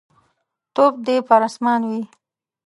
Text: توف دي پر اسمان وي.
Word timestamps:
توف 0.73 0.93
دي 1.05 1.15
پر 1.27 1.41
اسمان 1.47 1.81
وي. 1.89 2.01